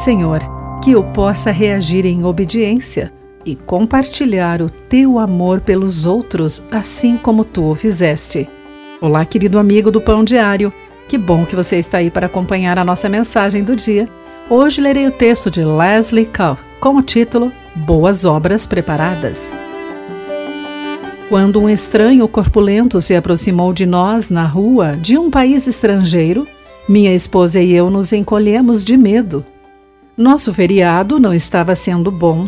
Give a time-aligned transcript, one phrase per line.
[0.00, 0.40] Senhor,
[0.82, 3.12] que eu possa reagir em obediência
[3.44, 8.48] e compartilhar o teu amor pelos outros, assim como tu o fizeste.
[8.98, 10.72] Olá, querido amigo do Pão Diário.
[11.06, 14.08] Que bom que você está aí para acompanhar a nossa mensagem do dia.
[14.48, 19.52] Hoje lerei o texto de Leslie Carr com o título Boas Obras Preparadas.
[21.28, 26.48] Quando um estranho corpulento se aproximou de nós na rua de um país estrangeiro,
[26.88, 29.44] minha esposa e eu nos encolhemos de medo.
[30.20, 32.46] Nosso feriado não estava sendo bom.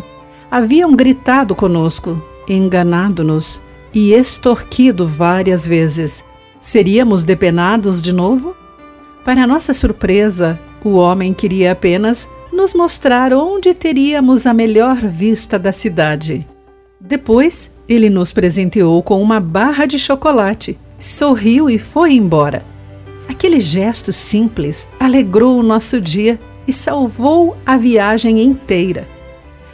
[0.51, 3.59] Haviam gritado conosco, enganado-nos
[3.91, 6.23] e extorquido várias vezes.
[6.59, 8.55] Seríamos depenados de novo?
[9.25, 15.71] Para nossa surpresa, o homem queria apenas nos mostrar onde teríamos a melhor vista da
[15.71, 16.45] cidade.
[17.01, 22.63] Depois, ele nos presenteou com uma barra de chocolate, sorriu e foi embora.
[23.27, 29.07] Aquele gesto simples alegrou o nosso dia e salvou a viagem inteira.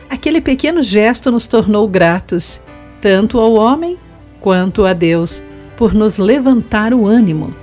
[0.09, 2.61] Aquele pequeno gesto nos tornou gratos,
[3.01, 3.97] tanto ao homem
[4.39, 5.43] quanto a Deus,
[5.77, 7.53] por nos levantar o ânimo.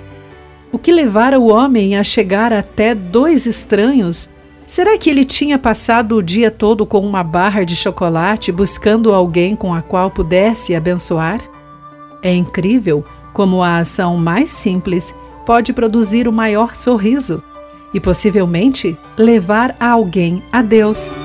[0.70, 4.30] O que levara o homem a chegar até dois estranhos
[4.66, 9.54] Será que ele tinha passado o dia todo com uma barra de chocolate buscando alguém
[9.54, 11.40] com a qual pudesse abençoar?
[12.20, 15.14] É incrível como a ação mais simples
[15.46, 17.42] pode produzir o maior sorriso
[17.96, 21.16] e possivelmente levar alguém a Deus.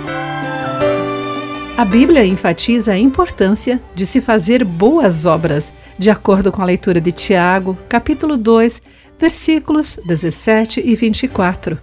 [1.78, 7.02] A Bíblia enfatiza a importância de se fazer boas obras, de acordo com a leitura
[7.02, 8.82] de Tiago, capítulo 2,
[9.20, 11.78] versículos 17 e 24.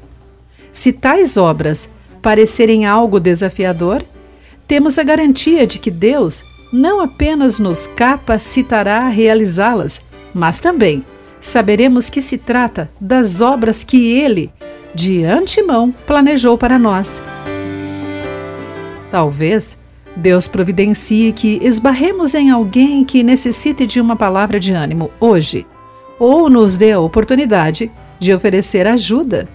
[0.72, 1.90] Se tais obras
[2.22, 4.02] parecerem algo desafiador,
[4.66, 10.00] temos a garantia de que Deus não apenas nos capacitará a realizá-las,
[10.32, 11.04] mas também
[11.42, 14.50] saberemos que se trata das obras que Ele,
[14.94, 17.22] de antemão, planejou para nós.
[19.10, 19.78] Talvez
[20.16, 25.66] Deus providencie que esbarremos em alguém que necessite de uma palavra de ânimo hoje,
[26.18, 29.48] ou nos dê a oportunidade de oferecer ajuda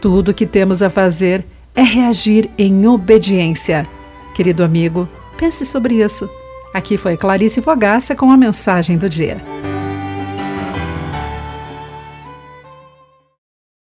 [0.00, 3.88] tudo o que temos a fazer é reagir em obediência.
[4.34, 6.30] Querido amigo, pense sobre isso.
[6.72, 9.38] Aqui foi Clarice Fogaça com a mensagem do dia.